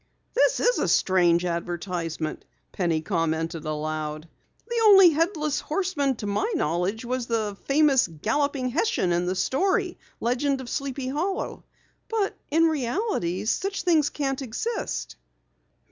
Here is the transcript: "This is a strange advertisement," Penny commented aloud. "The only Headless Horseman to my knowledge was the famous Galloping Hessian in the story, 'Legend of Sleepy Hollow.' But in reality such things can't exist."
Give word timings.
"This 0.33 0.59
is 0.59 0.79
a 0.79 0.87
strange 0.87 1.45
advertisement," 1.45 2.43
Penny 2.71 3.01
commented 3.03 3.65
aloud. 3.65 4.27
"The 4.67 4.81
only 4.83 5.11
Headless 5.11 5.59
Horseman 5.59 6.15
to 6.15 6.25
my 6.25 6.51
knowledge 6.55 7.05
was 7.05 7.27
the 7.27 7.55
famous 7.65 8.07
Galloping 8.07 8.69
Hessian 8.69 9.11
in 9.11 9.27
the 9.27 9.35
story, 9.35 9.99
'Legend 10.19 10.59
of 10.59 10.69
Sleepy 10.71 11.09
Hollow.' 11.09 11.65
But 12.09 12.35
in 12.49 12.63
reality 12.63 13.45
such 13.45 13.83
things 13.83 14.09
can't 14.09 14.41
exist." 14.41 15.17